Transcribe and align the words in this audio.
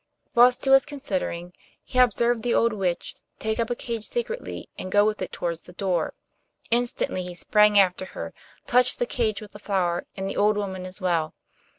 Whilst 0.33 0.63
he 0.63 0.71
was 0.71 0.83
considering, 0.83 1.53
he 1.83 1.99
observed 1.99 2.41
the 2.41 2.55
old 2.55 2.73
witch 2.73 3.13
take 3.37 3.59
up 3.59 3.69
a 3.69 3.75
cage 3.75 4.09
secretly 4.09 4.67
and 4.75 4.91
go 4.91 5.05
with 5.05 5.21
it 5.21 5.31
towards 5.31 5.61
the 5.61 5.73
door. 5.73 6.15
Instantly 6.71 7.21
he 7.21 7.35
sprang 7.35 7.77
after 7.77 8.05
her, 8.05 8.33
touched 8.65 8.97
the 8.97 9.05
cage 9.05 9.41
with 9.41 9.51
the 9.51 9.59
flower, 9.59 10.07
and 10.17 10.27
the 10.27 10.37
old 10.37 10.57
woman 10.57 10.87
as 10.87 11.01
well. 11.01 11.35